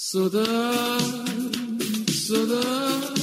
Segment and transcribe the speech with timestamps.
[0.00, 0.46] Saudade,
[2.12, 3.20] saudade,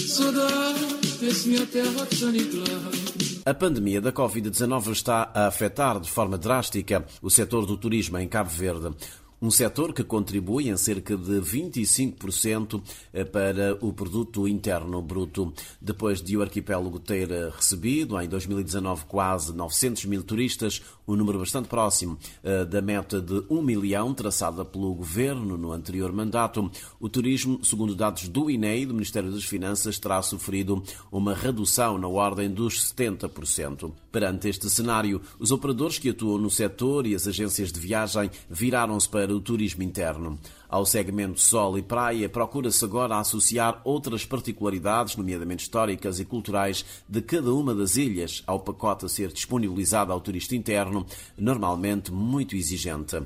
[0.00, 3.42] saudade desse minha terra de.
[3.44, 8.26] A pandemia da Covid-19 está a afetar de forma drástica o setor do turismo em
[8.26, 8.96] Cabo Verde.
[9.40, 15.54] Um setor que contribui em cerca de 25% eh, para o produto interno bruto.
[15.80, 21.68] Depois de o arquipélago ter recebido, em 2019, quase 900 mil turistas, um número bastante
[21.68, 27.64] próximo eh, da meta de 1 milhão traçada pelo governo no anterior mandato, o turismo,
[27.64, 32.92] segundo dados do INEI, do Ministério das Finanças, terá sofrido uma redução na ordem dos
[32.92, 33.92] 70%.
[34.10, 39.08] Perante este cenário, os operadores que atuam no setor e as agências de viagem viraram-se
[39.08, 40.38] para para o turismo interno.
[40.70, 47.20] Ao segmento sol e praia, procura-se agora associar outras particularidades, nomeadamente históricas e culturais, de
[47.20, 51.04] cada uma das ilhas ao pacote a ser disponibilizado ao turista interno,
[51.36, 53.20] normalmente muito exigente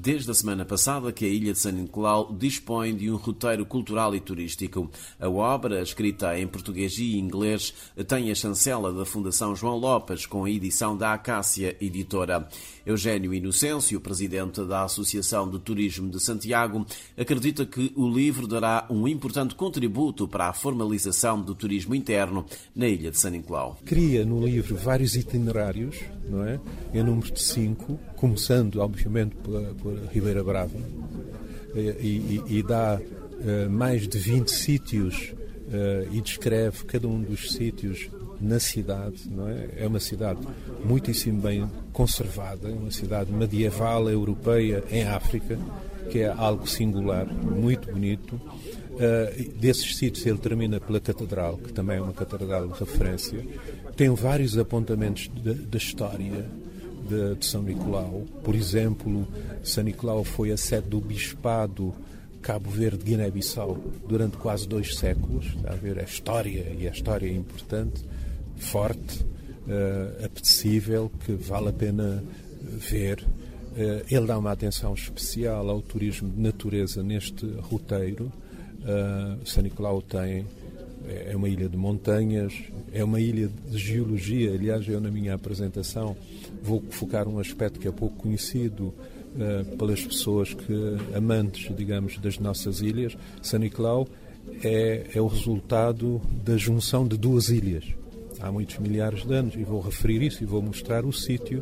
[0.00, 4.14] desde a semana passada que a Ilha de São Nicolau dispõe de um roteiro cultural
[4.14, 4.88] e turístico.
[5.18, 7.74] A obra, escrita em português e inglês,
[8.06, 12.48] tem a chancela da Fundação João Lopes, com a edição da Acácia Editora.
[12.86, 19.06] Eugênio Inocêncio, presidente da Associação de Turismo de Santiago, acredita que o livro dará um
[19.08, 23.78] importante contributo para a formalização do turismo interno na Ilha de São Nicolau.
[23.84, 25.96] Cria no livro vários itinerários,
[26.30, 26.60] não é?
[26.94, 29.74] Em número de cinco, começando, obviamente, pela
[30.12, 30.76] Ribeira Brava,
[31.74, 35.34] e, e, e dá uh, mais de 20 sítios
[35.68, 38.08] uh, e descreve cada um dos sítios
[38.40, 39.68] na cidade, não é?
[39.78, 40.40] É uma cidade
[40.84, 45.58] muitíssimo bem conservada, uma cidade medieval europeia em África,
[46.10, 48.34] que é algo singular, muito bonito.
[48.34, 53.44] Uh, desses sítios ele termina pela Catedral, que também é uma catedral de referência.
[53.96, 55.30] Tem vários apontamentos
[55.70, 56.46] da história
[57.08, 58.24] de, de, São Nicolau.
[58.44, 59.26] Por exemplo,
[59.62, 61.94] São Nicolau foi a sede do Bispado
[62.42, 63.78] Cabo Verde Guiné-Bissau
[64.08, 65.46] durante quase dois séculos.
[65.46, 68.04] Está a ver a história, e a história é importante,
[68.56, 72.22] forte, uh, apetecível, que vale a pena
[72.62, 73.24] ver.
[73.72, 78.32] Uh, ele dá uma atenção especial ao turismo de natureza neste roteiro.
[78.80, 80.46] Uh, São Nicolau tem
[81.08, 82.52] é uma ilha de montanhas,
[82.92, 84.52] é uma ilha de geologia.
[84.52, 86.16] Aliás, eu na minha apresentação
[86.62, 88.92] vou focar um aspecto que é pouco conhecido
[89.34, 90.74] uh, pelas pessoas que
[91.14, 93.16] amantes, digamos, das nossas ilhas.
[93.42, 94.06] São Nicolau
[94.62, 97.84] é, é o resultado da junção de duas ilhas.
[98.40, 101.58] Há muitos milhares de anos, e vou referir isso e vou mostrar o sítio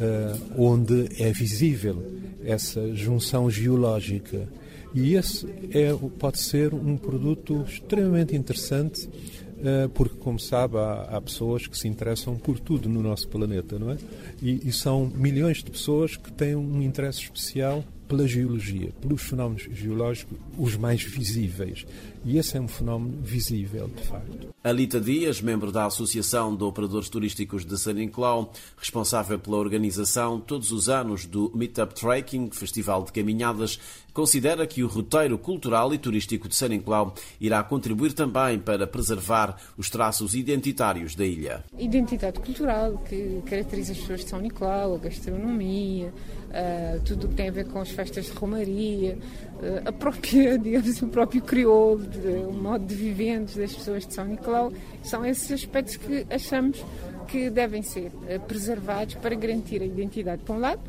[0.00, 2.02] uh, onde é visível
[2.44, 4.48] essa junção geológica
[4.94, 11.20] e esse é, pode ser um produto extremamente interessante, uh, porque, como sabe, há, há,
[11.20, 13.98] pessoas que se interessam por tudo no nosso planeta, não é?
[14.42, 19.68] E, e são milhões de pessoas que têm um interesse especial pela geologia, pelos fenómenos
[19.72, 21.86] geológicos, os mais visíveis.
[22.24, 24.48] E esse é um fenómeno visível, de facto.
[24.62, 30.72] Alita Dias, membro da Associação de Operadores Turísticos de San Nicolau, responsável pela organização todos
[30.72, 33.78] os anos do Meetup Trekking, Festival de Caminhadas,
[34.12, 39.56] considera que o roteiro cultural e turístico de San Nicolau irá contribuir também para preservar
[39.78, 41.64] os traços identitários da ilha.
[41.78, 46.12] Identidade cultural que caracteriza as pessoas de São Nicolau, a gastronomia,
[46.50, 49.18] uh, tudo o que tem a ver com as festas de romaria,
[49.56, 52.06] uh, a própria, digamos, o próprio crioulo,
[52.48, 54.72] o modo de viventes das pessoas de São Nicolau,
[55.02, 56.82] são esses aspectos que achamos
[57.28, 60.80] que devem ser eh, preservados para garantir a identidade, por um lado,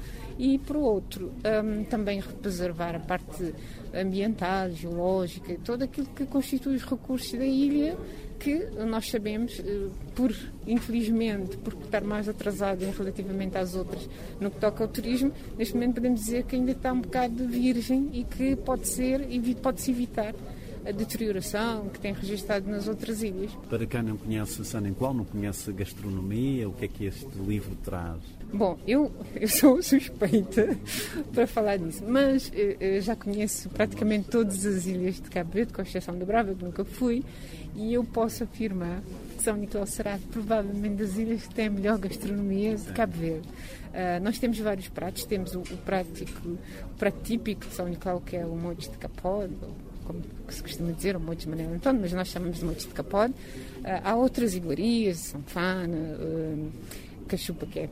[0.42, 1.32] e, por outro,
[1.64, 3.54] um, também preservar a parte
[3.94, 7.96] ambiental, geológica, todo aquilo que constitui os recursos da ilha,
[8.40, 8.56] que
[8.88, 10.34] nós sabemos, eh, por
[10.66, 14.10] infelizmente, por estar mais atrasado relativamente às outras
[14.40, 18.10] no que toca ao turismo, neste momento podemos dizer que ainda está um bocado virgem
[18.12, 19.28] e que pode ser
[19.62, 20.34] pode-se evitar
[20.86, 23.52] a deterioração que tem registrado nas outras ilhas.
[23.70, 27.76] Para quem não conhece San Nicolau, não conhece gastronomia, o que é que este livro
[27.84, 28.20] traz?
[28.54, 30.78] Bom, eu, eu sou suspeita
[31.34, 35.72] para falar disso, mas eh, eu já conheço praticamente todas as ilhas de Cabo Verde,
[35.72, 37.24] com exceção da Brava, que nunca fui,
[37.76, 39.02] e eu posso afirmar
[39.38, 43.48] que São Nicolau será provavelmente das ilhas que tem a melhor gastronomia de Cabo Verde.
[43.48, 48.22] Uh, nós temos vários pratos, temos o, o, prático, o prato típico de São Nicolau,
[48.22, 49.54] que é o monte de capode,
[50.14, 52.94] como se costuma dizer, o monte de Manuel Antônio, mas nós chamamos de monte de
[52.94, 53.34] capode.
[53.34, 56.72] Uh, há outras iguarias, São Fana, uh,
[57.28, 57.90] Cachupa, que é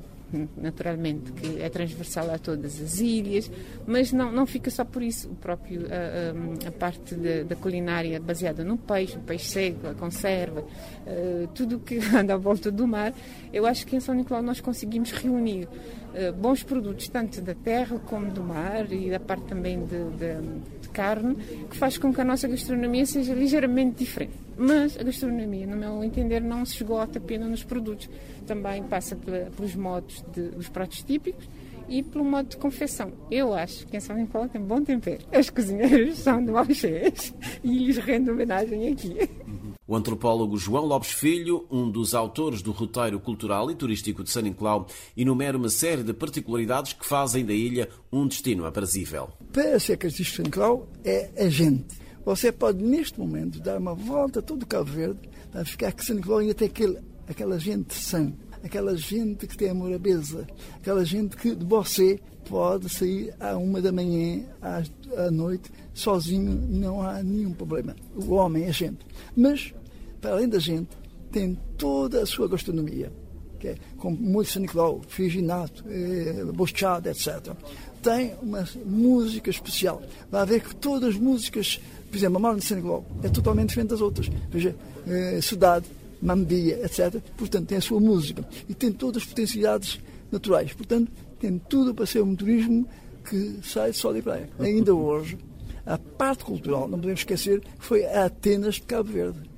[0.57, 3.50] naturalmente, que é transversal a todas as ilhas,
[3.88, 5.27] mas não, não fica só por isso.
[5.30, 9.95] O próprio, a, a, a parte da culinária baseada no peixe, o peixe seco, a
[9.95, 10.63] conserva,
[11.56, 13.12] tudo que anda à volta do mar,
[13.51, 15.68] eu acho que em São Nicolau nós conseguimos reunir
[16.38, 20.94] bons produtos, tanto da terra como do mar e da parte também de, de, de
[20.94, 21.36] carne,
[21.69, 24.33] que faz com que a nossa gastronomia seja ligeiramente diferente.
[24.57, 28.09] Mas a gastronomia, no meu entender, não se esgota apenas nos produtos.
[28.45, 31.47] Também passa pelos modos de, dos pratos típicos
[31.88, 33.12] e pelo modo de confecção.
[33.31, 35.25] Eu acho que em São Nicolau tem bom tempero.
[35.31, 37.33] As cozinheiras são de cheias
[37.63, 39.30] e lhes rendo homenagem aqui.
[39.89, 44.44] O antropólogo João Lopes Filho, um dos autores do roteiro cultural e turístico de São
[44.44, 44.86] Nicolau,
[45.18, 49.30] enumera uma série de particularidades que fazem da ilha um destino aprazível.
[49.51, 51.88] Para ser de São Nicolau é a gente
[52.24, 56.06] você pode, neste momento, dar uma volta a todo o Cabo Verde para ficar que
[56.06, 58.31] São Nicolau ainda tem aquele, aquela gente sã,
[58.63, 60.45] aquela gente que tem amor à beza,
[60.75, 64.83] aquela gente que de você pode sair à uma da manhã, à,
[65.18, 67.95] à noite, sozinho, não há nenhum problema.
[68.15, 69.00] O homem é gente.
[69.35, 69.74] Mas,
[70.21, 70.89] para além da gente,
[71.31, 73.12] tem toda a sua gastronomia,
[73.60, 77.54] que é como molho São Nicolau, figinato, eh, bochado, etc.
[78.01, 80.01] Tem uma música especial.
[80.31, 81.80] Vai ver que todas as músicas
[82.10, 84.30] por exemplo, a Marne de São Nicolau é totalmente diferente das outras.
[84.50, 84.75] Veja,
[85.07, 85.86] eh, Cidade,
[86.21, 87.21] Mambia, etc.
[87.38, 90.00] Portanto, tem a sua música e tem todas as potencialidades
[90.31, 90.74] naturais.
[90.74, 92.88] Portanto, tem tudo para ser um turismo
[93.24, 94.50] que sai de sol e praia.
[94.60, 95.38] Ainda hoje,
[95.86, 99.49] a parte cultural, não podemos esquecer, foi a Atenas de Cabo Verde.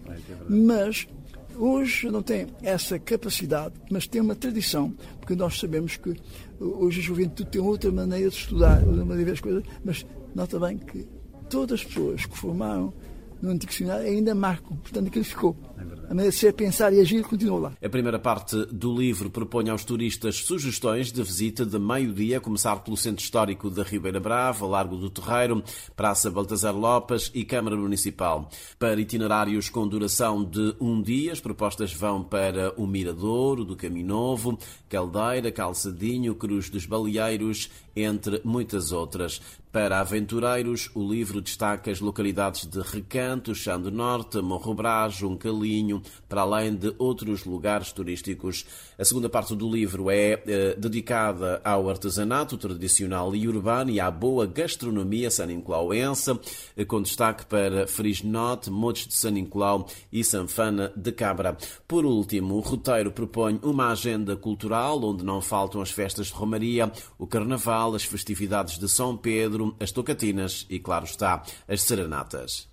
[0.49, 1.07] Mas
[1.55, 6.15] hoje não tem essa capacidade, mas tem uma tradição, porque nós sabemos que
[6.59, 10.05] hoje a juventude tem outra maneira de estudar, outra maneira de ver as coisas, mas
[10.33, 11.07] nota bem que
[11.49, 12.93] todas as pessoas que formaram
[13.41, 14.77] no antigo seminário ainda marcam.
[14.77, 15.55] Portanto, aquilo ficou.
[15.77, 17.73] É a maneira de ser, pensar e agir continua lá.
[17.81, 22.75] A primeira parte do livro propõe aos turistas sugestões de visita de meio-dia, a começar
[22.77, 25.63] pelo Centro Histórico da Ribeira Brava, Largo do Terreiro,
[25.95, 28.49] Praça Baltazar Lopes e Câmara Municipal.
[28.77, 34.07] Para itinerários com duração de um dia, as propostas vão para o Miradouro, do Caminho
[34.07, 34.59] Novo,
[34.89, 39.41] Caldeira, Calçadinho, Cruz dos Baleeiros, entre muitas outras.
[39.71, 45.37] Para aventureiros, o livro destaca as localidades de Recanto, Chão do Norte, Morro Brás, um
[45.37, 48.65] Calinho, para além de outros lugares turísticos.
[48.99, 54.11] A segunda parte do livro é eh, dedicada ao artesanato tradicional e urbano e à
[54.11, 56.37] boa gastronomia saninclauense,
[56.75, 61.57] eh, com destaque para Frisnote, Motes de San Nicolau e Sanfana de Cabra.
[61.87, 66.91] Por último, o roteiro propõe uma agenda cultural onde não faltam as festas de Romaria,
[67.17, 72.69] o Carnaval, as festividades de São Pedro, as tocatinas e, claro está, as serenatas.